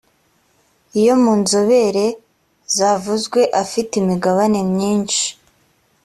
iyo 0.99 1.11
umwe 1.15 1.21
mu 1.23 1.33
nzobere 1.41 2.05
zavuzwe 2.75 3.41
afite 3.63 3.91
imigabane 4.01 4.59
myinshi 4.73 5.23